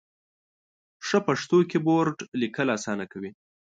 ښه 1.07 1.19
پښتو 1.27 1.57
کېبورډ، 1.71 2.17
لیکل 2.41 2.67
اسانه 2.77 3.05
کوي. 3.11 3.31